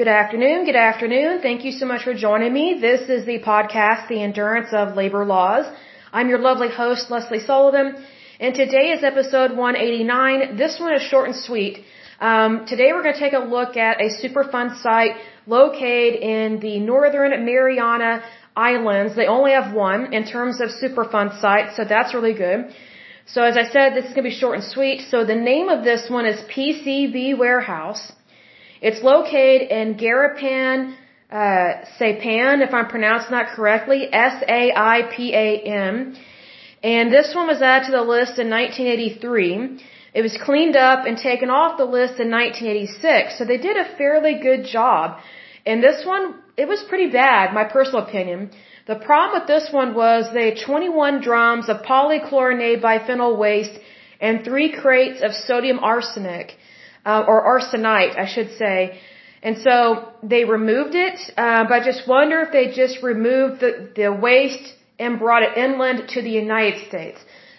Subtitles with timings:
[0.00, 0.66] Good afternoon.
[0.66, 1.40] Good afternoon.
[1.40, 2.78] Thank you so much for joining me.
[2.78, 5.64] This is the podcast, The Endurance of Labor Laws.
[6.12, 8.04] I'm your lovely host, Lesley Sullivan,
[8.38, 10.58] and today is episode 189.
[10.58, 11.78] This one is short and sweet.
[12.20, 15.14] Um, today we're going to take a look at a Superfund site
[15.46, 18.22] located in the Northern Mariana
[18.54, 19.16] Islands.
[19.16, 22.66] They only have one in terms of Superfund sites, so that's really good.
[23.24, 25.06] So as I said, this is going to be short and sweet.
[25.10, 28.12] So the name of this one is PCB Warehouse.
[28.80, 30.94] It's located in Garapan,
[31.30, 35.94] uh, Saipan, if I'm pronouncing that correctly, S-A-I-P-A-M.
[36.82, 39.78] And this one was added to the list in 1983.
[40.14, 43.38] It was cleaned up and taken off the list in 1986.
[43.38, 45.18] So they did a fairly good job.
[45.66, 48.50] And this one, it was pretty bad, my personal opinion.
[48.86, 53.76] The problem with this one was they had 21 drums of polychlorinated biphenyl waste
[54.20, 56.56] and three crates of sodium arsenic,
[57.06, 58.98] uh, or arsenite, I should say.
[59.42, 59.72] And so
[60.32, 64.66] they removed it, uh, but I just wonder if they just removed the, the waste
[64.98, 67.18] and brought it inland to the United States.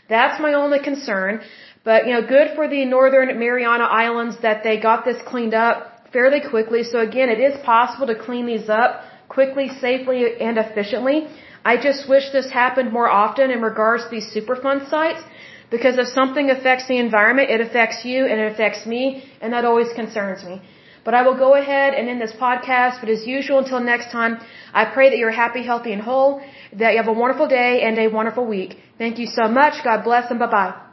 [0.10, 1.42] That's my only concern.
[1.90, 6.10] But, you know, good for the Northern Mariana Islands that they got this cleaned up
[6.12, 6.84] fairly quickly.
[6.84, 11.28] So again, it is possible to clean these up quickly, safely, and efficiently.
[11.64, 15.22] I just wish this happened more often in regards to these Superfund sites
[15.70, 19.66] because if something affects the environment, it affects you and it affects me, and that
[19.66, 20.62] always concerns me.
[21.04, 23.00] But I will go ahead and end this podcast.
[23.00, 24.40] But as usual, until next time,
[24.74, 26.42] I pray that you're happy, healthy, and whole,
[26.74, 28.78] that you have a wonderful day and a wonderful week.
[28.98, 29.84] Thank you so much.
[29.84, 30.87] God bless and bye bye.